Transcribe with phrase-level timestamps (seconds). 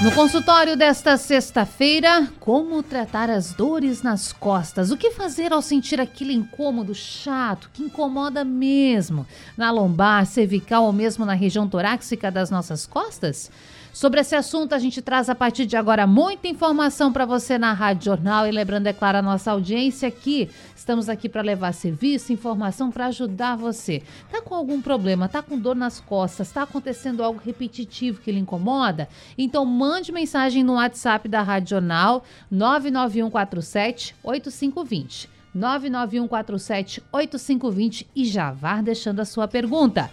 [0.00, 4.92] No consultório desta sexta-feira, como tratar as dores nas costas?
[4.92, 10.92] O que fazer ao sentir aquele incômodo chato que incomoda mesmo na lombar, cervical ou
[10.92, 13.50] mesmo na região torácica das nossas costas?
[13.98, 17.72] Sobre esse assunto, a gente traz a partir de agora muita informação para você na
[17.72, 18.46] Rádio Jornal.
[18.46, 20.48] E lembrando, é claro, a nossa audiência aqui.
[20.76, 24.00] Estamos aqui para levar serviço, informação para ajudar você.
[24.30, 28.38] Tá com algum problema, tá com dor nas costas, tá acontecendo algo repetitivo que lhe
[28.38, 29.08] incomoda?
[29.36, 32.22] Então mande mensagem no WhatsApp da Rádio Jornal
[32.52, 35.28] 99147 8520.
[35.52, 40.08] 99147 8520 e já vá deixando a sua pergunta.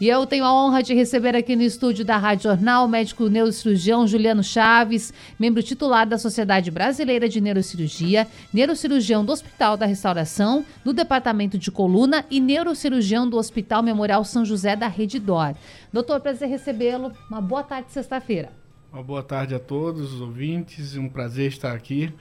[0.00, 3.28] E eu tenho a honra de receber aqui no estúdio da Rádio Jornal o médico
[3.28, 10.64] neurocirurgião Juliano Chaves, membro titular da Sociedade Brasileira de Neurocirurgia, neurocirurgião do Hospital da Restauração,
[10.84, 15.56] do Departamento de Coluna e neurocirurgião do Hospital Memorial São José da Rede Dor.
[15.92, 17.12] Doutor, prazer recebê-lo.
[17.28, 18.52] Uma boa tarde sexta-feira.
[18.92, 20.96] Uma boa tarde a todos os ouvintes.
[20.96, 22.14] Um prazer estar aqui.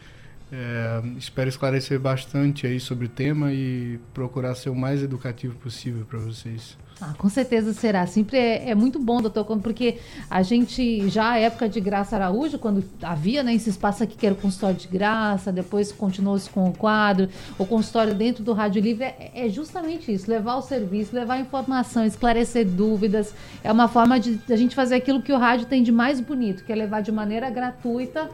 [0.51, 6.03] É, espero esclarecer bastante aí sobre o tema e procurar ser o mais educativo possível
[6.05, 6.75] para vocês.
[6.99, 8.07] Ah, com certeza será.
[8.07, 12.57] Sempre é, é, muito bom, doutor, porque a gente, já a época de Graça Araújo,
[12.57, 16.67] quando havia né, esse espaço aqui que era o consultório de graça, depois continuou-se com
[16.67, 21.15] o quadro, o consultório dentro do Rádio Livre, é, é, justamente isso: levar o serviço,
[21.15, 23.33] levar informação, esclarecer dúvidas.
[23.63, 26.63] É uma forma de a gente fazer aquilo que o rádio tem de mais bonito,
[26.63, 28.27] que é levar de maneira gratuita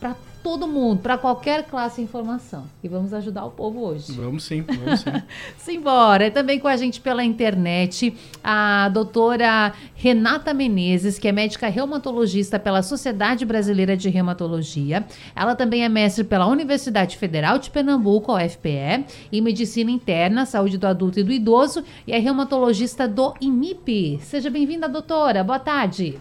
[0.00, 2.64] para todo mundo, para qualquer classe informação.
[2.82, 4.12] E vamos ajudar o povo hoje.
[4.12, 5.10] Vamos sim, vamos sim.
[5.58, 6.30] Simbora.
[6.30, 12.82] Também com a gente pela internet, a doutora Renata Menezes, que é médica reumatologista pela
[12.82, 15.04] Sociedade Brasileira de Reumatologia.
[15.36, 20.86] Ela também é mestre pela Universidade Federal de Pernambuco, UFPE, em Medicina Interna, Saúde do
[20.86, 24.18] Adulto e do Idoso, e é reumatologista do IMIP.
[24.22, 25.44] Seja bem-vinda, doutora.
[25.44, 26.18] Boa tarde.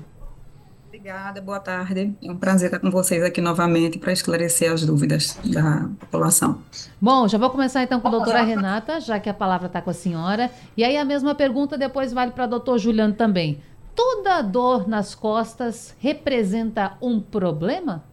[1.00, 2.14] Obrigada, boa tarde.
[2.22, 6.62] É um prazer estar com vocês aqui novamente para esclarecer as dúvidas da população.
[7.00, 9.90] Bom, já vou começar então com a doutora Renata, já que a palavra está com
[9.90, 10.52] a senhora.
[10.76, 13.62] E aí a mesma pergunta depois vale para o doutor Juliano também.
[13.96, 18.04] Toda dor nas costas representa um problema?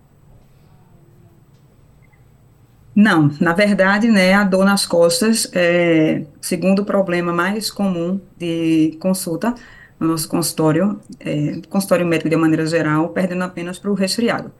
[2.94, 8.96] Não, na verdade, né, a dor nas costas é segundo o problema mais comum de
[9.00, 9.56] consulta
[9.98, 14.52] no nosso consultório, é, consultório médico de maneira geral, perdendo apenas para o resfriado.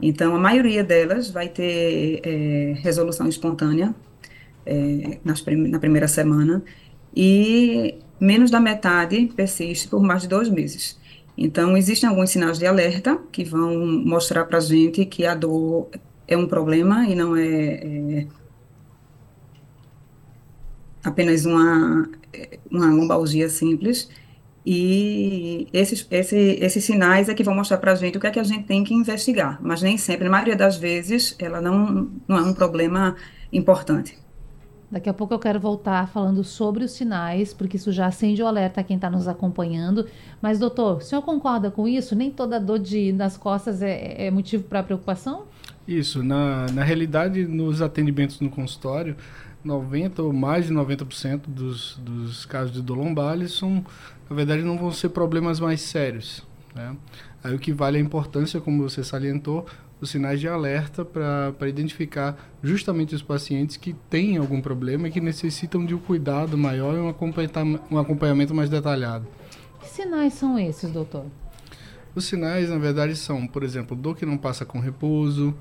[0.00, 3.94] Então, a maioria delas vai ter é, resolução espontânea
[4.64, 6.62] é, nas prim na primeira semana
[7.14, 10.98] e menos da metade persiste por mais de dois meses.
[11.36, 15.88] Então, existem alguns sinais de alerta que vão mostrar para a gente que a dor
[16.26, 18.26] é um problema e não é, é
[21.02, 22.08] apenas uma,
[22.70, 24.08] uma lombalgia simples.
[24.72, 28.30] E esses, esse, esses sinais é que vão mostrar para a gente o que é
[28.30, 29.58] que a gente tem que investigar.
[29.60, 33.16] Mas nem sempre, na maioria das vezes, ela não, não é um problema
[33.52, 34.16] importante.
[34.88, 38.46] Daqui a pouco eu quero voltar falando sobre os sinais, porque isso já acende o
[38.46, 40.06] alerta a quem está nos acompanhando.
[40.40, 42.14] Mas, doutor, o senhor concorda com isso?
[42.14, 45.46] Nem toda dor de, nas costas é, é motivo para preocupação?
[45.86, 46.22] Isso.
[46.22, 49.16] Na, na realidade, nos atendimentos no consultório,
[49.64, 53.84] 90 ou mais de 90% dos, dos casos de dor lombares são
[54.30, 56.46] na verdade não vão ser problemas mais sérios.
[56.72, 56.96] Né?
[57.42, 59.66] Aí o que vale a importância, como você salientou,
[60.00, 65.20] os sinais de alerta para identificar justamente os pacientes que têm algum problema e que
[65.20, 69.26] necessitam de um cuidado maior e um acompanhamento, um acompanhamento mais detalhado.
[69.80, 71.26] Que sinais são esses, doutor?
[72.14, 75.54] Os sinais, na verdade, são, por exemplo, dor que não passa com repouso,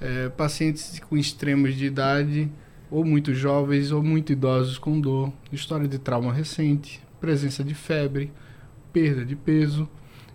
[0.00, 2.50] é, pacientes com extremos de idade,
[2.90, 8.30] ou muito jovens ou muito idosos com dor, história de trauma recente, presença de febre,
[8.92, 9.88] perda de peso.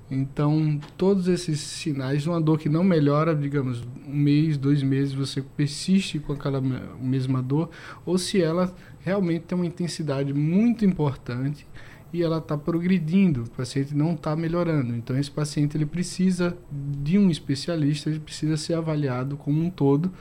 [0.10, 5.40] Então, todos esses sinais uma dor que não melhora, digamos, um mês, dois meses, você
[5.40, 6.60] persiste com aquela
[7.00, 7.70] mesma dor,
[8.04, 11.68] ou se ela realmente tem uma intensidade muito importante
[12.12, 14.96] e ela está progredindo, o paciente não está melhorando.
[14.96, 20.12] Então, esse paciente ele precisa de um especialista, ele precisa ser avaliado como um todo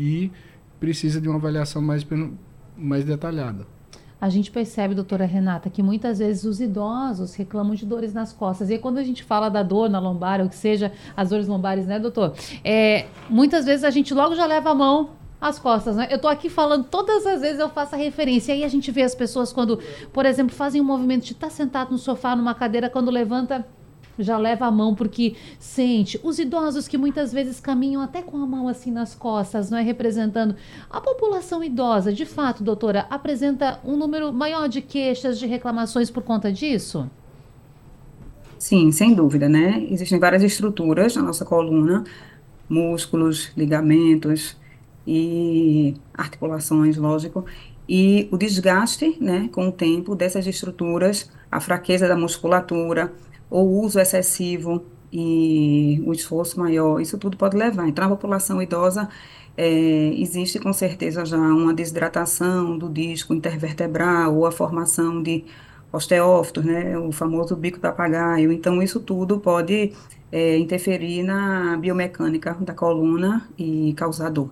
[0.00, 0.32] e
[0.80, 2.06] precisa de uma avaliação mais,
[2.78, 3.66] mais detalhada
[4.20, 8.70] a gente percebe, doutora Renata, que muitas vezes os idosos reclamam de dores nas costas.
[8.70, 11.86] E quando a gente fala da dor na lombar, ou que seja, as dores lombares,
[11.86, 12.34] né, doutor?
[12.64, 16.08] É, muitas vezes a gente logo já leva a mão as costas, né?
[16.10, 18.52] Eu tô aqui falando, todas as vezes eu faço a referência.
[18.52, 19.78] E aí a gente vê as pessoas quando,
[20.10, 23.66] por exemplo, fazem um movimento de estar tá sentado no sofá, numa cadeira, quando levanta,
[24.18, 26.20] já leva a mão porque sente.
[26.22, 29.82] Os idosos que muitas vezes caminham até com a mão assim nas costas, não é
[29.82, 30.56] representando
[30.90, 32.12] a população idosa.
[32.12, 37.08] De fato, doutora, apresenta um número maior de queixas, de reclamações por conta disso?
[38.58, 39.86] Sim, sem dúvida, né?
[39.90, 42.04] Existem várias estruturas na nossa coluna,
[42.68, 44.56] músculos, ligamentos,
[45.06, 47.44] e articulações, lógico,
[47.88, 53.12] e o desgaste, né, com o tempo dessas estruturas, a fraqueza da musculatura,
[53.62, 57.86] o uso excessivo e o esforço maior, isso tudo pode levar.
[57.88, 59.08] Então, a população idosa,
[59.56, 65.44] é, existe com certeza já uma desidratação do disco intervertebral ou a formação de
[65.92, 68.50] osteófitos, né, o famoso bico papagaio.
[68.50, 69.92] Então, isso tudo pode
[70.32, 74.50] é, interferir na biomecânica da coluna e causar dor.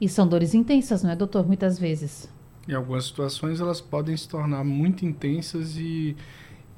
[0.00, 1.44] E são dores intensas, não é, doutor?
[1.44, 2.28] Muitas vezes.
[2.68, 6.16] Em algumas situações elas podem se tornar muito intensas e,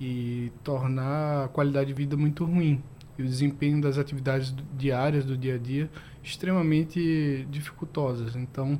[0.00, 2.82] e tornar a qualidade de vida muito ruim.
[3.18, 5.90] E o desempenho das atividades diárias do dia a dia
[6.22, 8.36] extremamente dificultosas.
[8.36, 8.78] Então,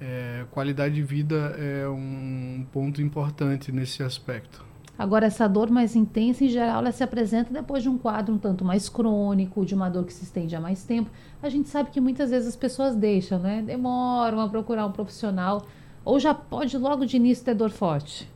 [0.00, 4.64] é, qualidade de vida é um ponto importante nesse aspecto.
[4.98, 8.38] Agora, essa dor mais intensa, em geral, ela se apresenta depois de um quadro um
[8.38, 11.10] tanto mais crônico, de uma dor que se estende há mais tempo.
[11.42, 13.62] A gente sabe que muitas vezes as pessoas deixam, né?
[13.62, 15.66] Demoram a procurar um profissional,
[16.02, 18.26] ou já pode logo de início ter dor forte.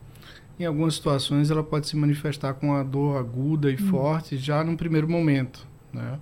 [0.61, 3.89] Em algumas situações, ela pode se manifestar com a dor aguda e hum.
[3.89, 6.19] forte já no primeiro momento, né?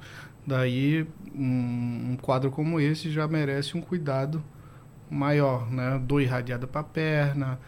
[0.46, 1.04] Daí,
[1.34, 4.40] um, um quadro como esse já merece um cuidado
[5.10, 6.00] maior, né?
[6.06, 7.58] Dor irradiada para a perna,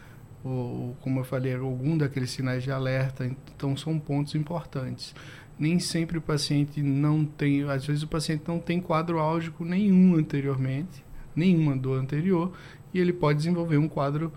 [0.45, 3.27] ou, como eu falei, algum daqueles sinais de alerta.
[3.27, 5.13] Então, são pontos importantes.
[5.59, 10.15] Nem sempre o paciente não tem, às vezes o paciente não tem quadro álgico nenhum
[10.15, 12.53] anteriormente, nenhuma dor anterior,
[12.95, 14.33] e ele pode desenvolver um quadro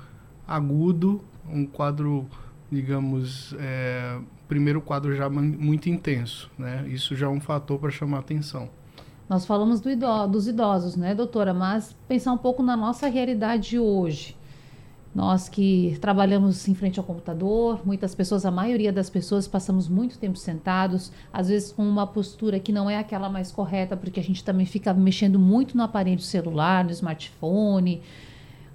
[0.47, 2.28] agudo, um quadro,
[2.72, 6.86] digamos, é, primeiro quadro já muito intenso, né?
[6.88, 8.69] Isso já é um fator para chamar atenção.
[9.28, 9.90] Nós falamos do
[10.28, 11.54] dos idosos, né, doutora?
[11.54, 14.36] Mas pensar um pouco na nossa realidade hoje.
[15.16, 20.18] Nós que trabalhamos em frente ao computador, muitas pessoas, a maioria das pessoas, passamos muito
[20.18, 24.24] tempo sentados, às vezes com uma postura que não é aquela mais correta, porque a
[24.24, 28.01] gente também fica mexendo muito no aparelho celular, no smartphone,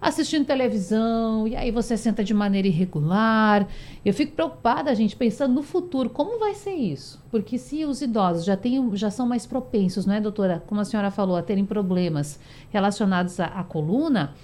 [0.01, 3.67] assistindo televisão, e aí você senta de maneira irregular.
[4.05, 7.23] Eu fico preocupada, gente, pensando no futuro, como vai ser isso?
[7.31, 10.63] Porque se os idosos já, têm, já são mais propensos, não é, doutora?
[10.67, 12.39] Como a senhora falou, a terem problemas
[12.71, 14.35] relacionados à, à coluna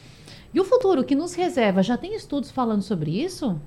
[0.52, 3.58] e o futuro que nos reserva, já tem estudos falando sobre isso?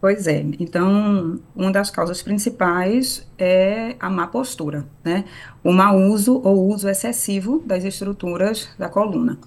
[0.00, 0.44] Pois é.
[0.60, 5.24] Então, uma das causas principais é a má postura, né?
[5.64, 9.38] O mau uso ou uso excessivo das estruturas da coluna.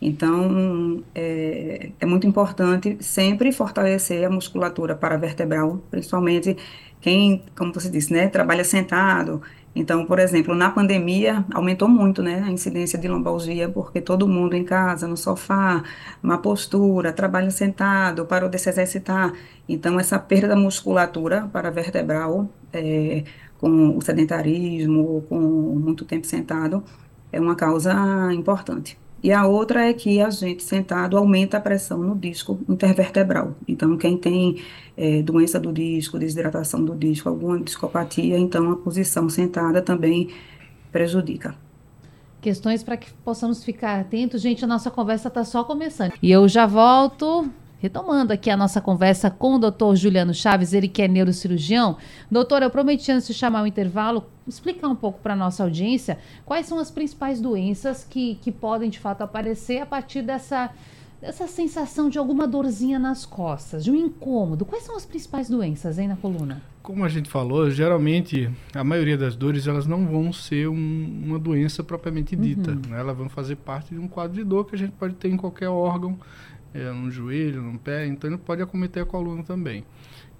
[0.00, 6.56] Então, é, é muito importante sempre fortalecer a musculatura paravertebral, principalmente
[7.00, 9.42] quem, como você disse, né, trabalha sentado,
[9.76, 14.54] então, por exemplo, na pandemia aumentou muito, né, a incidência de lombalgia, porque todo mundo
[14.54, 15.84] em casa, no sofá,
[16.22, 19.34] uma postura, trabalho sentado, parou de se exercitar.
[19.68, 23.24] Então, essa perda da musculatura para vertebral, é,
[23.58, 26.82] com o sedentarismo, com muito tempo sentado,
[27.30, 27.92] é uma causa
[28.32, 28.98] importante.
[29.26, 33.56] E a outra é que a gente sentado aumenta a pressão no disco intervertebral.
[33.66, 34.62] Então, quem tem
[34.96, 40.30] é, doença do disco, desidratação do disco, alguma discopatia, então a posição sentada também
[40.92, 41.56] prejudica.
[42.40, 44.40] Questões para que possamos ficar atentos.
[44.40, 46.12] Gente, a nossa conversa está só começando.
[46.22, 50.88] E eu já volto Retomando aqui a nossa conversa com o doutor Juliano Chaves, ele
[50.88, 51.98] que é neurocirurgião.
[52.30, 56.18] Doutor, eu prometi antes de chamar o intervalo, explicar um pouco para a nossa audiência
[56.44, 60.70] quais são as principais doenças que, que podem de fato aparecer a partir dessa,
[61.20, 64.64] dessa sensação de alguma dorzinha nas costas, de um incômodo.
[64.64, 66.62] Quais são as principais doenças aí na coluna?
[66.82, 71.38] Como a gente falou, geralmente a maioria das dores elas não vão ser um, uma
[71.38, 72.70] doença propriamente dita.
[72.70, 72.82] Uhum.
[72.88, 73.00] Né?
[73.00, 75.36] Elas vão fazer parte de um quadro de dor que a gente pode ter em
[75.36, 76.16] qualquer órgão
[76.72, 79.84] é, no joelho, no pé, então ele pode acometer a coluna também.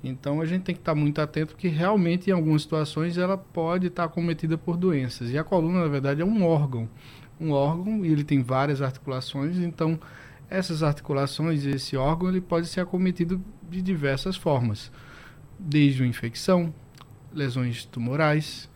[0.08, 3.88] Então a gente tem que estar muito atento que realmente em algumas situações ela pode
[3.88, 5.30] estar acometida por doenças.
[5.30, 6.88] E a coluna, na verdade, é um órgão.
[7.40, 9.98] Um órgão e ele tem várias articulações, então
[10.48, 14.90] essas articulações, esse órgão, ele pode ser acometido de diversas formas.
[15.58, 16.72] Desde uma infecção,
[17.32, 18.68] lesões tumorais,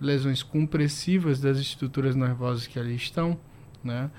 [0.00, 3.38] lesões compressivas das estruturas nervosas que ali estão,
[3.82, 4.10] né?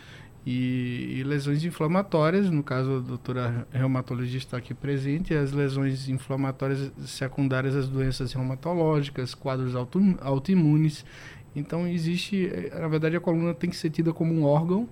[0.50, 6.90] E, e, lesões inflamatórias, no caso a doutora reumatologista está aqui presente, as lesões inflamatórias
[7.06, 11.04] secundárias às doenças reumatológicas, quadros auto, autoimunes
[11.54, 14.88] Então existe, eh, na verdade a coluna tem que ser tida como um órgão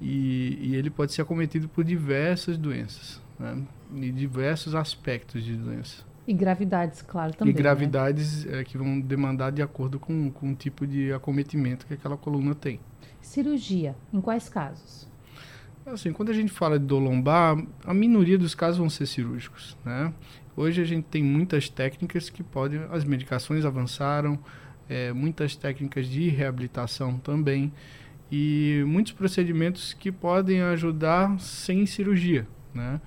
[0.00, 3.62] e, e ele pode ser acometido por diversas doenças, né?
[3.94, 6.09] e diversos aspectos de doença.
[6.26, 7.52] E gravidades, claro, também.
[7.52, 7.62] E né?
[7.62, 8.60] gravidades né?
[8.60, 12.54] é, que vão demandar de acordo com, com o tipo de acometimento que aquela coluna
[12.54, 12.80] tem.
[13.20, 15.08] Cirurgia, em quais casos?
[15.86, 19.76] Assim, quando a gente fala de dor lombar, a minoria dos casos vão ser cirúrgicos,
[19.84, 20.12] né?
[20.56, 24.38] Hoje a gente tem muitas técnicas que podem, as medicações avançaram,
[24.88, 27.72] é, muitas técnicas de reabilitação também
[28.30, 33.00] e muitos procedimentos que podem ajudar sem cirurgia, né?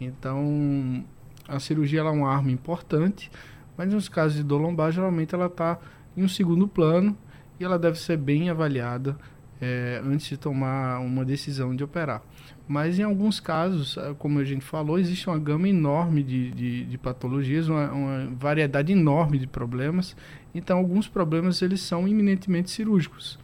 [0.00, 1.04] Então,
[1.48, 3.30] a cirurgia é uma arma importante,
[3.76, 5.78] mas nos casos de dor lombar, geralmente ela está
[6.16, 7.16] em um segundo plano
[7.58, 9.16] e ela deve ser bem avaliada
[9.60, 12.22] é, antes de tomar uma decisão de operar.
[12.66, 16.84] Mas em alguns casos, é, como a gente falou, existe uma gama enorme de, de,
[16.84, 20.16] de patologias, uma, uma, variedade enorme de problemas.
[20.54, 23.38] Então, alguns problemas eles são eminentemente cirúrgicos.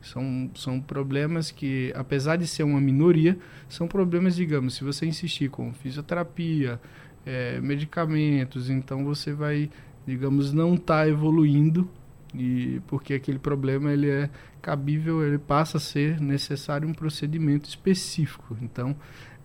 [0.00, 3.36] São, são problemas que, apesar de ser uma minoria,
[3.68, 6.80] são problemas, digamos, se você insistir com fisioterapia,
[7.24, 9.70] é, medicamentos, então você vai,
[10.06, 11.88] digamos, não estar tá evoluindo
[12.34, 18.56] e porque aquele problema ele é cabível, ele passa a ser necessário um procedimento específico.
[18.60, 18.94] Então,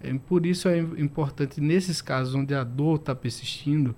[0.02, 3.96] é, por isso é importante nesses casos onde a dor está persistindo,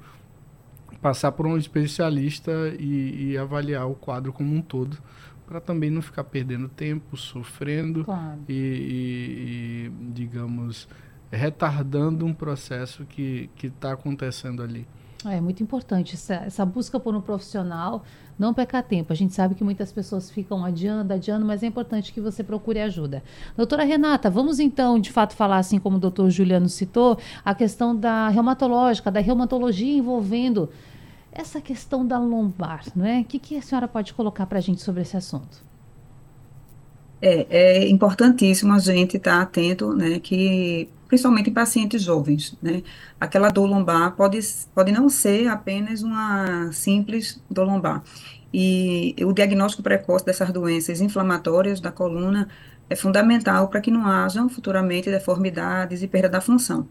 [1.01, 4.97] passar por um especialista e, e, avaliar o quadro como um todo,
[5.45, 8.39] para também não ficar perdendo tempo, sofrendo claro.
[8.49, 10.87] e, e, e, digamos,
[11.35, 14.87] retardando um processo que está acontecendo ali.
[15.31, 18.03] É muito importante essa, essa busca por um profissional,
[18.37, 19.11] não pecar tempo.
[19.11, 22.79] A gente sabe que muitas pessoas ficam adiando, adiando, mas é importante que você procure
[22.79, 23.23] ajuda.
[23.57, 27.95] Doutora Renata, vamos então, de fato, falar, assim como o doutor Juliano citou, a questão
[27.95, 30.69] da reumatológica, da reumatologia envolvendo
[31.31, 33.21] essa questão da lombar, não é?
[33.21, 35.63] O que, que a senhora pode colocar para a gente sobre esse assunto?
[37.27, 42.83] É, é importantíssimo a gente estar tá atento, né, que principalmente em pacientes jovens, né,
[43.19, 44.39] aquela dor lombar pode,
[44.75, 48.03] pode não ser apenas uma simples dor lombar.
[48.53, 52.47] E o diagnóstico precoce dessas doenças inflamatórias da coluna
[52.87, 56.87] é fundamental para que não hajam futuramente deformidades e perda da função.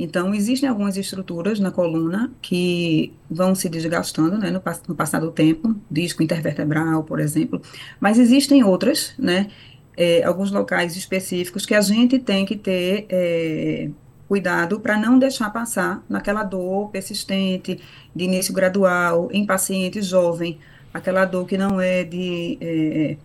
[0.00, 5.32] Então, existem algumas estruturas na coluna que vão se desgastando né, no, no passar do
[5.32, 7.60] tempo, disco intervertebral, por exemplo,
[7.98, 9.48] mas existem outras, né,
[9.96, 13.90] é, alguns locais específicos que a gente tem que ter é,
[14.28, 17.80] cuidado para não deixar passar naquela dor persistente,
[18.14, 20.60] de início gradual, em paciente jovem,
[20.94, 23.16] aquela dor que não é de é,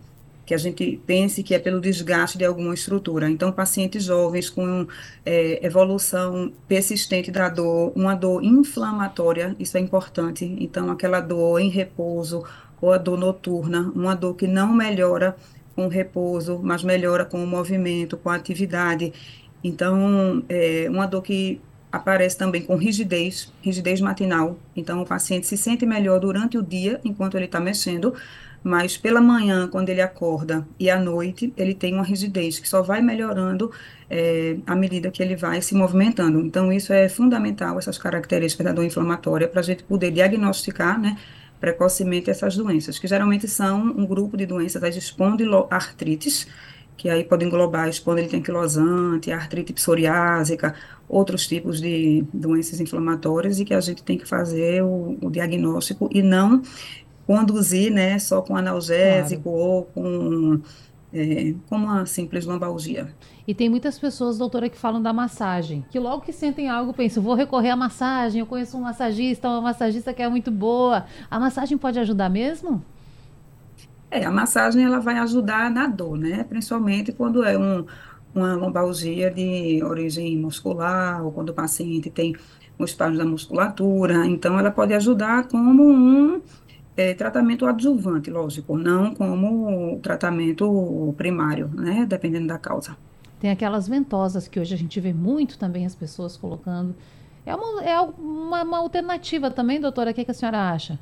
[0.46, 3.30] que a gente pense que é pelo desgaste de alguma estrutura.
[3.30, 4.86] Então, pacientes jovens com
[5.24, 10.44] é, evolução persistente da dor, uma dor inflamatória, isso é importante.
[10.60, 12.44] Então, aquela dor em repouso
[12.80, 15.36] ou a dor noturna, uma dor que não melhora
[15.74, 19.12] com repouso, mas melhora com o movimento, com a atividade.
[19.62, 21.60] Então, é uma dor que
[21.90, 24.58] aparece também com rigidez, rigidez matinal.
[24.76, 28.12] Então, o paciente se sente melhor durante o dia, enquanto ele está mexendo,
[28.64, 32.80] mas pela manhã, quando ele acorda, e à noite, ele tem uma rigidez que só
[32.80, 33.70] vai melhorando
[34.08, 36.40] é, à medida que ele vai se movimentando.
[36.40, 41.18] Então, isso é fundamental, essas características da dor inflamatória, para a gente poder diagnosticar, né,
[41.60, 46.46] precocemente essas doenças, que geralmente são um grupo de doenças, as espondiloartrites,
[46.96, 50.74] que aí pode englobar espondilite anquilosante, artrite psoriásica,
[51.06, 56.08] outros tipos de doenças inflamatórias e que a gente tem que fazer o, o diagnóstico
[56.10, 56.62] e não
[57.26, 59.58] conduzir, né, só com analgésico claro.
[59.58, 60.60] ou com,
[61.12, 63.08] é, com uma simples lombalgia.
[63.46, 67.22] E tem muitas pessoas, doutora, que falam da massagem, que logo que sentem algo pensam,
[67.22, 71.04] vou recorrer à massagem, eu conheço um massagista, uma massagista que é muito boa.
[71.30, 72.82] A massagem pode ajudar mesmo?
[74.10, 76.44] É, a massagem ela vai ajudar na dor, né?
[76.44, 77.84] Principalmente quando é um,
[78.34, 82.34] uma lombalgia de origem muscular, ou quando o paciente tem
[82.78, 84.26] um espasmo da musculatura.
[84.26, 86.40] Então, ela pode ajudar como um
[86.96, 92.06] é, tratamento adjuvante, lógico, não como tratamento primário, né?
[92.08, 92.96] Dependendo da causa.
[93.40, 96.94] Tem aquelas ventosas que hoje a gente vê muito também as pessoas colocando.
[97.44, 100.12] É uma, é uma, uma alternativa também, doutora?
[100.12, 100.98] O que, que a senhora acha?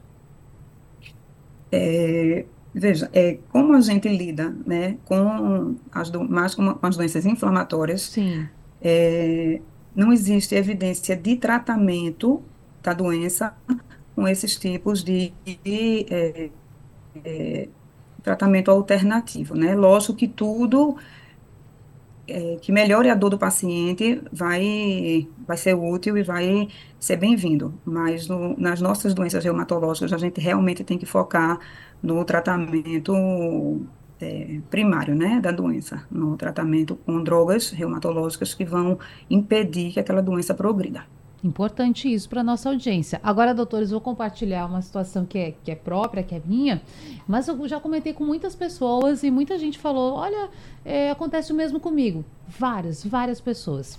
[1.70, 2.44] É,
[2.74, 7.24] veja, é, como a gente lida né, com as, do, mais com, com as doenças
[7.24, 8.48] inflamatórias, Sim.
[8.80, 9.60] É,
[9.94, 12.42] não existe evidência de tratamento
[12.82, 13.54] da doença
[14.14, 16.50] com esses tipos de, de é,
[17.24, 17.68] é,
[18.22, 19.74] tratamento alternativo, né?
[19.74, 20.96] Lógico que tudo
[22.26, 27.74] é, que melhore a dor do paciente vai, vai ser útil e vai ser bem-vindo.
[27.84, 31.58] Mas no, nas nossas doenças reumatológicas, a gente realmente tem que focar
[32.02, 33.80] no tratamento
[34.20, 40.22] é, primário, né, da doença, no tratamento com drogas reumatológicas que vão impedir que aquela
[40.22, 41.04] doença progrida.
[41.44, 43.20] Importante isso para nossa audiência.
[43.22, 46.80] Agora, doutores, vou compartilhar uma situação que é, que é própria, que é minha,
[47.26, 50.48] mas eu já comentei com muitas pessoas e muita gente falou: olha,
[50.84, 52.24] é, acontece o mesmo comigo.
[52.46, 53.98] Várias, várias pessoas.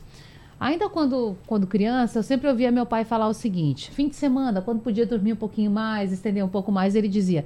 [0.57, 4.61] Ainda quando, quando criança, eu sempre ouvia meu pai falar o seguinte: fim de semana,
[4.61, 7.43] quando podia dormir um pouquinho mais, estender um pouco mais, ele dizia: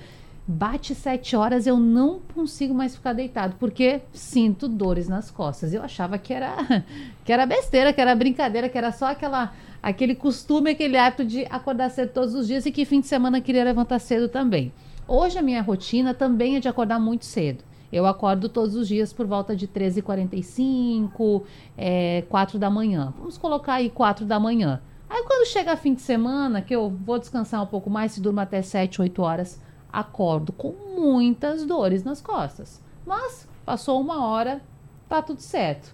[0.47, 5.73] bate sete horas, eu não consigo mais ficar deitado, porque sinto dores nas costas.
[5.73, 6.55] Eu achava que era,
[7.25, 11.45] que era besteira, que era brincadeira, que era só aquela aquele costume, aquele hábito de
[11.49, 14.71] acordar cedo todos os dias e que fim de semana queria levantar cedo também.
[15.07, 17.63] Hoje a minha rotina também é de acordar muito cedo.
[17.91, 21.43] Eu acordo todos os dias por volta de 13h45,
[21.77, 23.13] é, 4 da manhã.
[23.17, 24.81] Vamos colocar aí 4 da manhã.
[25.09, 28.41] Aí quando chega fim de semana, que eu vou descansar um pouco mais, se durmo
[28.41, 29.61] até 7, 8 horas,
[29.97, 32.79] acordo com muitas dores nas costas.
[33.03, 34.61] Mas passou uma hora,
[35.09, 35.87] tá tudo certo.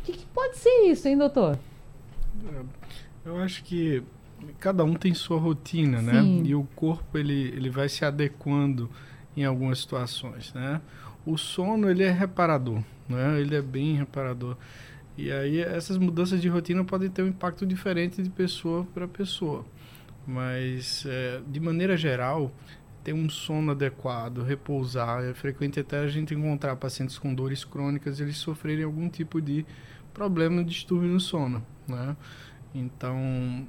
[0.00, 1.58] O que, que pode ser isso, hein, doutor?
[2.46, 4.02] É eu acho que
[4.60, 6.20] cada um tem sua rotina, né?
[6.20, 6.42] Sim.
[6.44, 8.88] E o corpo ele, ele vai se adequando
[9.36, 10.80] em algumas situações, né?
[11.26, 13.40] O sono ele é reparador, né?
[13.40, 14.56] Ele é bem reparador.
[15.16, 19.64] E aí essas mudanças de rotina podem ter um impacto diferente de pessoa para pessoa.
[20.26, 22.52] Mas é, de maneira geral,
[23.02, 28.20] ter um sono adequado, repousar, é frequente até a gente encontrar pacientes com dores crônicas
[28.20, 29.66] eles sofrerem algum tipo de
[30.14, 32.16] problema, distúrbio no sono, né?
[32.74, 33.66] Então,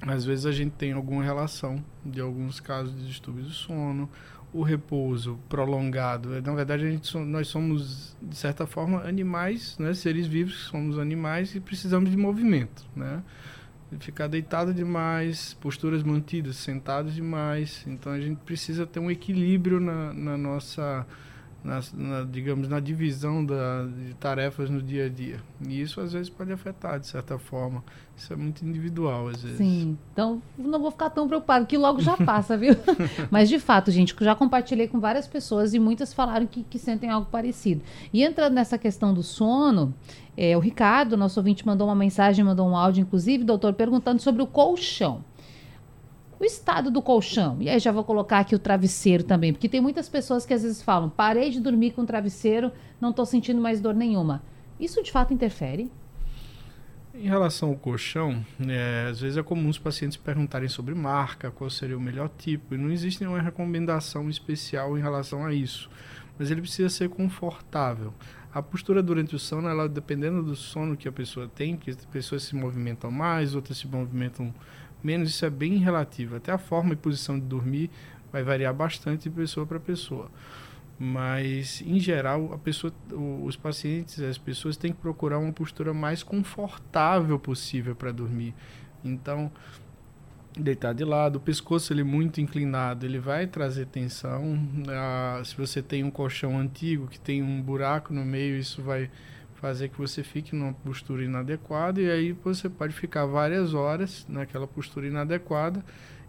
[0.00, 4.08] às vezes a gente tem alguma relação de alguns casos de distúrbio do sono,
[4.52, 6.28] o repouso prolongado.
[6.42, 9.94] Na verdade, a gente, nós somos, de certa forma, animais, né?
[9.94, 12.84] seres vivos, somos animais e precisamos de movimento.
[12.94, 13.22] Né?
[14.00, 17.84] Ficar deitado demais, posturas mantidas, sentados demais.
[17.86, 21.06] Então, a gente precisa ter um equilíbrio na, na nossa
[21.64, 25.40] na, na, digamos, na divisão da, de tarefas no dia a dia.
[25.66, 27.84] E isso às vezes pode afetar, de certa forma.
[28.16, 29.58] Isso é muito individual, às vezes.
[29.58, 32.74] Sim, então não vou ficar tão preocupado, que logo já passa, viu?
[33.30, 37.10] Mas de fato, gente, já compartilhei com várias pessoas e muitas falaram que, que sentem
[37.10, 37.82] algo parecido.
[38.12, 39.94] E entrando nessa questão do sono,
[40.36, 44.42] é, o Ricardo, nosso ouvinte, mandou uma mensagem, mandou um áudio, inclusive, doutor, perguntando sobre
[44.42, 45.24] o colchão
[46.42, 47.56] o estado do colchão.
[47.60, 50.62] E aí já vou colocar aqui o travesseiro também, porque tem muitas pessoas que às
[50.62, 54.42] vezes falam: parei de dormir com travesseiro, não estou sentindo mais dor nenhuma.
[54.78, 55.90] Isso de fato interfere?
[57.14, 61.70] Em relação ao colchão, é, às vezes é comum os pacientes perguntarem sobre marca, qual
[61.70, 65.90] seria o melhor tipo, e não existe nenhuma recomendação especial em relação a isso,
[66.38, 68.14] mas ele precisa ser confortável.
[68.52, 72.04] A postura durante o sono, ela dependendo do sono que a pessoa tem, que as
[72.06, 74.52] pessoas se movimentam mais, outras se movimentam
[75.06, 76.36] menos, isso é bem relativo.
[76.36, 77.90] Até a forma e posição de dormir
[78.32, 80.30] vai variar bastante de pessoa para pessoa.
[80.98, 82.92] Mas, em geral, a pessoa,
[83.42, 88.54] os pacientes, as pessoas têm que procurar uma postura mais confortável possível para dormir.
[89.04, 89.50] Então,
[90.56, 94.58] deitar de lado, o pescoço ele muito inclinado, ele vai trazer tensão.
[94.88, 99.10] Ah, se você tem um colchão antigo que tem um buraco no meio, isso vai
[99.62, 104.66] fazer que você fique numa postura inadequada e aí você pode ficar várias horas naquela
[104.66, 105.84] postura inadequada.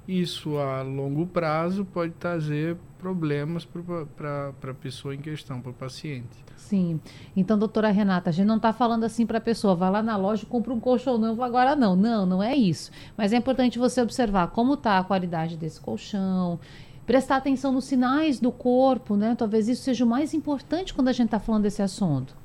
[0.08, 6.46] Isso a longo prazo pode trazer problemas para a pessoa em questão, para o paciente.
[6.56, 7.00] Sim.
[7.36, 10.16] Então, doutora Renata, a gente não está falando assim para a pessoa, vai lá na
[10.16, 11.96] loja e compra um colchão novo agora, não.
[11.96, 12.92] Não, não é isso.
[13.18, 16.60] Mas é importante você observar como está a qualidade desse colchão,
[17.04, 19.34] prestar atenção nos sinais do corpo, né?
[19.36, 22.43] Talvez isso seja o mais importante quando a gente está falando desse assunto.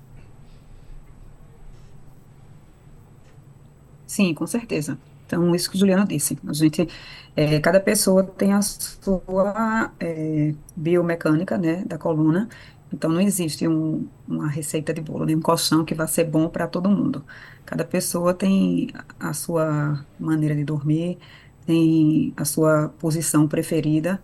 [4.09, 5.01] Sim, com certeza.
[5.27, 6.39] Então, isso que o Juliano disse.
[6.49, 6.89] A gente,
[7.37, 12.49] é, cada pessoa tem a sua é, biomecânica, né, da coluna.
[12.93, 16.49] Então, não existe um, uma receita de bolo, nem um colchão que vai ser bom
[16.49, 17.25] para todo mundo.
[17.67, 18.89] Cada pessoa tem
[19.21, 21.19] a sua maneira de dormir,
[21.67, 24.23] tem a sua posição preferida.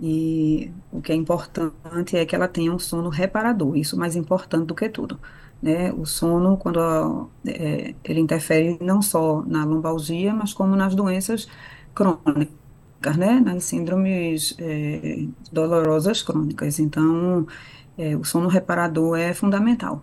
[0.00, 3.76] E o que é importante é que ela tenha um sono reparador.
[3.76, 5.20] Isso é mais importante do que tudo
[5.62, 5.92] né?
[5.92, 11.46] O sono, quando é, ele interfere não só na lombalgia, mas como nas doenças
[11.94, 13.40] crônicas, né?
[13.40, 16.80] Nas síndromes é, dolorosas crônicas.
[16.80, 17.46] Então,
[17.96, 20.02] é, o sono reparador é fundamental.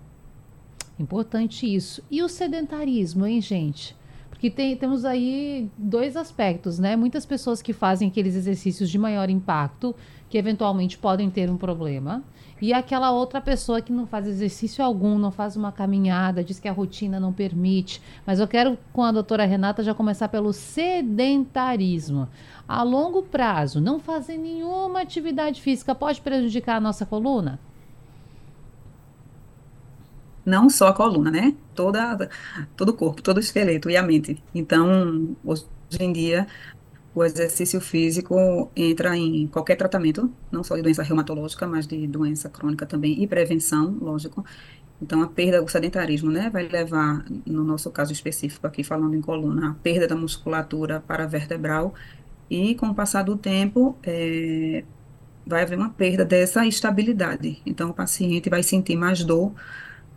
[0.97, 2.01] Importante isso.
[2.09, 3.95] E o sedentarismo, hein, gente?
[4.29, 6.95] Porque tem, temos aí dois aspectos, né?
[6.95, 9.93] Muitas pessoas que fazem aqueles exercícios de maior impacto,
[10.29, 12.23] que eventualmente podem ter um problema.
[12.61, 16.67] E aquela outra pessoa que não faz exercício algum, não faz uma caminhada, diz que
[16.67, 18.01] a rotina não permite.
[18.25, 22.27] Mas eu quero, com a doutora Renata, já começar pelo sedentarismo.
[22.67, 27.59] A longo prazo, não fazer nenhuma atividade física pode prejudicar a nossa coluna?
[30.45, 31.55] Não só a coluna, né?
[31.75, 32.29] Toda,
[32.75, 34.41] todo o corpo, todo o esqueleto e a mente.
[34.53, 35.65] Então, hoje
[35.99, 36.47] em dia,
[37.13, 42.49] o exercício físico entra em qualquer tratamento, não só de doença reumatológica, mas de doença
[42.49, 44.45] crônica também, e prevenção, lógico.
[45.01, 49.21] Então, a perda, o sedentarismo, né, vai levar, no nosso caso específico aqui, falando em
[49.21, 51.93] coluna, a perda da musculatura paravertebral,
[52.49, 54.83] e com o passar do tempo, é,
[55.45, 57.61] vai haver uma perda dessa estabilidade.
[57.65, 59.53] Então, o paciente vai sentir mais dor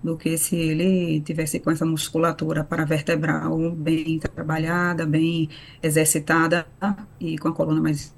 [0.02, 5.48] do que se ele tivesse com essa musculatura paravertebral bem trabalhada, bem
[5.82, 6.66] exercitada
[7.20, 8.14] e com a coluna mais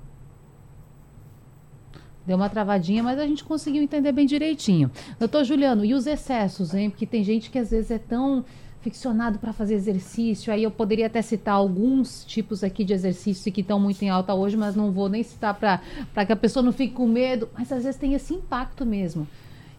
[2.26, 4.90] Deu uma travadinha, mas a gente conseguiu entender bem direitinho.
[5.18, 6.88] Doutor Juliano, e os excessos, hein?
[6.88, 8.42] Porque tem gente que às vezes é tão
[8.80, 10.50] ficcionado para fazer exercício.
[10.50, 14.32] Aí eu poderia até citar alguns tipos aqui de exercício que estão muito em alta
[14.32, 17.48] hoje, mas não vou nem citar para que a pessoa não fique com medo.
[17.52, 19.28] Mas às vezes tem esse impacto mesmo.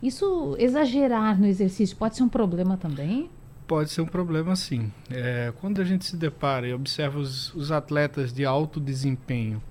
[0.02, 3.30] Isso, exagerar no exercício, pode ser um problema também?
[3.68, 4.92] Pode ser um problema, sim.
[5.10, 9.62] É, quando a gente se depara e observa os, os atletas de alto desempenho,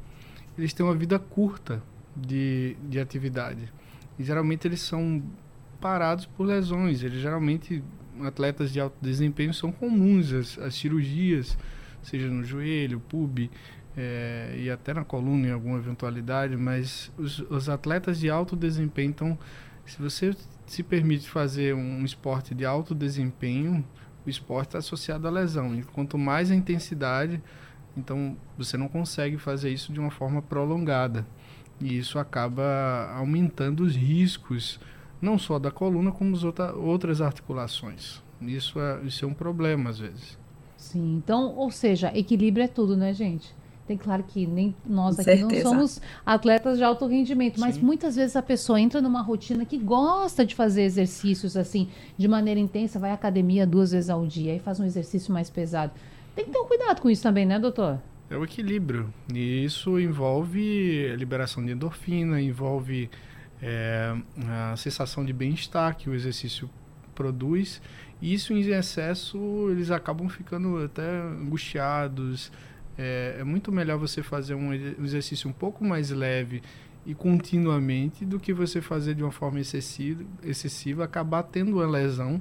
[0.58, 1.82] eles têm uma vida curta
[2.16, 3.72] de, de atividade.
[4.18, 5.22] E geralmente eles são
[5.80, 7.02] parados por lesões.
[7.02, 7.82] Eles geralmente,
[8.22, 11.56] atletas de alto desempenho, são comuns as, as cirurgias,
[12.02, 13.48] seja no joelho, pub,
[13.96, 19.10] é, e até na coluna em alguma eventualidade, mas os, os atletas de alto desempenho
[19.10, 19.38] estão
[19.86, 20.34] se você
[20.66, 23.84] se permite fazer um esporte de alto desempenho,
[24.26, 25.74] o esporte está associado à lesão.
[25.74, 27.42] E quanto mais a intensidade,
[27.96, 31.26] então você não consegue fazer isso de uma forma prolongada.
[31.80, 34.80] E isso acaba aumentando os riscos,
[35.20, 38.22] não só da coluna, como das outra, outras articulações.
[38.40, 40.38] Isso é, isso é um problema às vezes.
[40.76, 43.54] Sim, então, ou seja, equilíbrio é tudo, né, gente?
[43.86, 47.82] Tem claro que nem nós aqui não somos atletas de alto rendimento, mas Sim.
[47.82, 52.58] muitas vezes a pessoa entra numa rotina que gosta de fazer exercícios assim, de maneira
[52.58, 55.92] intensa, vai à academia duas vezes ao dia e faz um exercício mais pesado.
[56.34, 58.00] Tem que ter um cuidado com isso também, né, doutor?
[58.30, 59.12] É o equilíbrio.
[59.32, 63.10] E isso envolve liberação de endorfina, envolve
[63.60, 64.16] é,
[64.48, 66.70] a sensação de bem-estar que o exercício
[67.14, 67.82] produz.
[68.20, 72.50] E isso em excesso, eles acabam ficando até angustiados,
[72.96, 76.62] é, é muito melhor você fazer um exercício um pouco mais leve
[77.06, 82.40] e continuamente do que você fazer de uma forma excessiva, excessiva acabar tendo uma lesão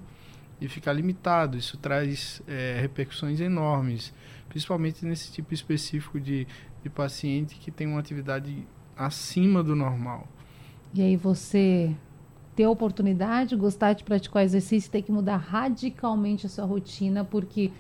[0.62, 1.58] e ficar limitado.
[1.58, 4.14] Isso traz é, repercussões enormes,
[4.48, 6.48] principalmente nesse tipo específico de,
[6.82, 10.28] de paciente que tem uma atividade acima do normal.
[10.94, 11.94] E aí você
[12.56, 17.72] ter a oportunidade, gostar de praticar exercício, tem que mudar radicalmente a sua rotina, porque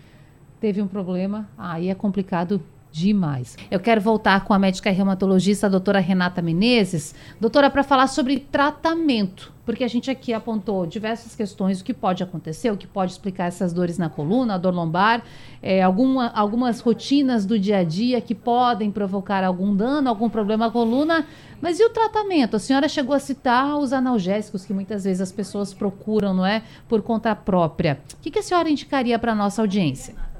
[0.63, 3.58] teve um problema, aí é complicado demais.
[3.69, 7.13] Eu quero voltar com a médica reumatologista, a doutora Renata Menezes.
[7.38, 12.23] Doutora, para falar sobre tratamento, porque a gente aqui apontou diversas questões, o que pode
[12.23, 15.21] acontecer, o que pode explicar essas dores na coluna, a dor lombar,
[15.62, 20.67] é, alguma, algumas rotinas do dia a dia que podem provocar algum dano, algum problema
[20.67, 21.28] à coluna.
[21.60, 22.56] Mas e o tratamento?
[22.56, 26.63] A senhora chegou a citar os analgésicos que muitas vezes as pessoas procuram, não é?
[26.88, 27.99] Por conta própria.
[28.13, 30.32] O que, que a senhora indicaria para a nossa audiência?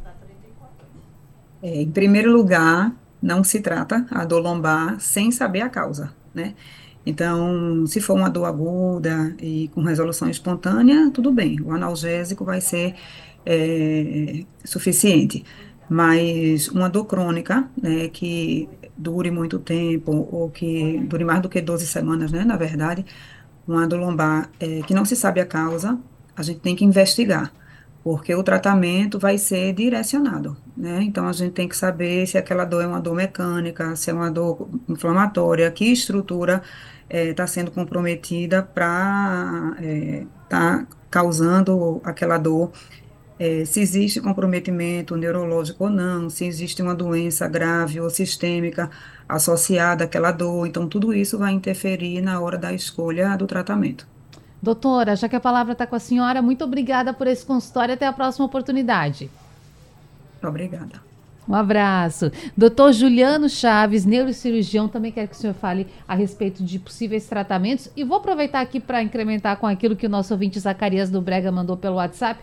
[1.64, 6.56] É, em primeiro lugar, não se trata a dor lombar sem saber a causa, né?
[7.06, 12.60] Então, se for uma dor aguda e com resolução espontânea, tudo bem, o analgésico vai
[12.60, 12.96] ser
[13.46, 15.46] é, suficiente.
[15.90, 21.62] Mas uma dor crônica, né, que dure muito tempo, ou que dure mais do que
[21.62, 23.06] 12 semanas, né, na verdade,
[23.68, 25.98] uma dor lombar é, que não se sabe a causa,
[26.36, 27.54] a gente tem que investigar
[28.04, 31.02] porque o tratamento vai ser direcionado, né?
[31.04, 34.14] Então a gente tem que saber se aquela dor é uma dor mecânica, se é
[34.14, 36.62] uma dor inflamatória, que estrutura
[37.10, 42.72] está é, sendo comprometida para estar é, tá causando aquela dor,
[43.40, 48.90] é, se existe comprometimento neurológico ou não, se existe uma doença grave ou sistêmica
[49.28, 54.13] associada àquela dor, então tudo isso vai interferir na hora da escolha do tratamento.
[54.64, 57.96] Doutora, já que a palavra está com a senhora, muito obrigada por esse consultório.
[57.96, 59.30] Até a próxima oportunidade.
[60.42, 61.02] Obrigada.
[61.46, 62.32] Um abraço.
[62.56, 67.90] Doutor Juliano Chaves, neurocirurgião, também quero que o senhor fale a respeito de possíveis tratamentos.
[67.94, 71.52] E vou aproveitar aqui para incrementar com aquilo que o nosso ouvinte Zacarias do Brega
[71.52, 72.40] mandou pelo WhatsApp.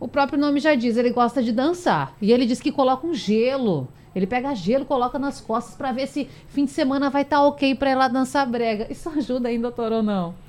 [0.00, 2.16] O próprio nome já diz, ele gosta de dançar.
[2.20, 3.86] E ele diz que coloca um gelo.
[4.12, 7.46] Ele pega gelo, coloca nas costas para ver se fim de semana vai estar tá
[7.46, 8.88] ok para ela dançar brega.
[8.90, 10.42] Isso ajuda hein, doutor, ou não?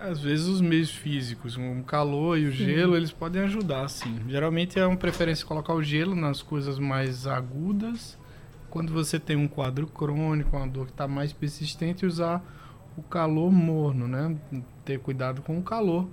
[0.00, 2.64] Às vezes os meios físicos, o calor e o sim.
[2.64, 4.18] gelo, eles podem ajudar, sim.
[4.26, 8.18] Geralmente é uma preferência colocar o gelo nas coisas mais agudas.
[8.70, 12.42] Quando você tem um quadro crônico, uma dor que está mais persistente, usar
[12.96, 14.34] o calor morno, né?
[14.86, 16.08] Ter cuidado com o calor,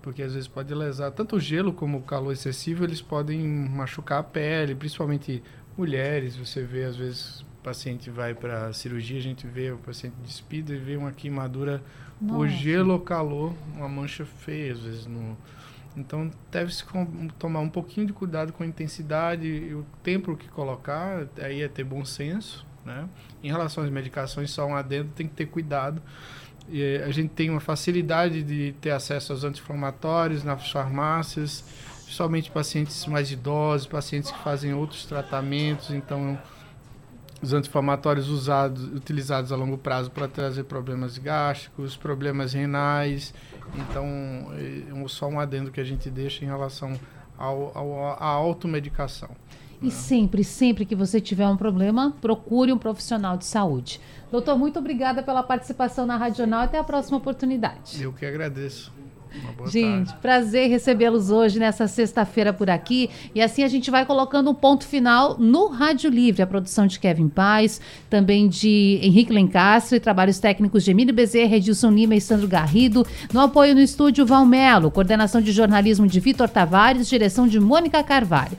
[0.00, 4.20] porque às vezes pode lesar tanto o gelo como o calor excessivo, eles podem machucar
[4.20, 5.42] a pele, principalmente
[5.76, 6.36] mulheres.
[6.36, 10.72] Você vê às vezes o paciente vai para cirurgia, a gente vê o paciente despida
[10.74, 11.82] e vê uma queimadura
[12.20, 12.34] Nossa.
[12.34, 15.36] por gelo ou calor, uma mancha feia às vezes no
[15.96, 16.84] então deve-se
[17.38, 21.68] tomar um pouquinho de cuidado com a intensidade e o tempo que colocar, aí é
[21.68, 23.08] ter bom senso, né?
[23.42, 26.00] Em relação às medicações, só um adendo, tem que ter cuidado.
[26.68, 31.64] E a gente tem uma facilidade de ter acesso aos anti-inflamatórios nas farmácias,
[32.06, 36.38] somente pacientes mais idosos, pacientes que fazem outros tratamentos, então
[37.42, 43.32] os anti-inflamatórios usados, utilizados a longo prazo para trazer problemas gástricos, problemas renais.
[43.74, 44.04] Então,
[44.54, 46.98] é só um adendo que a gente deixa em relação
[47.38, 49.30] ao, ao, à automedicação.
[49.80, 49.90] E né?
[49.90, 54.00] sempre, sempre que você tiver um problema, procure um profissional de saúde.
[54.30, 56.60] Doutor, muito obrigada pela participação na Radional.
[56.60, 58.02] Até a próxima oportunidade.
[58.02, 58.92] Eu que agradeço.
[59.66, 60.22] Gente, tarde.
[60.22, 63.10] prazer recebê-los hoje nessa sexta-feira por aqui.
[63.34, 66.98] E assim a gente vai colocando um ponto final no Rádio Livre, a produção de
[66.98, 72.48] Kevin Paz, também de Henrique Lencastre, trabalhos técnicos de Emílio Bezerra, Edilson Lima e Sandro
[72.48, 73.06] Garrido.
[73.32, 78.58] No apoio no estúdio Valmelo, coordenação de jornalismo de Vitor Tavares, direção de Mônica Carvalho.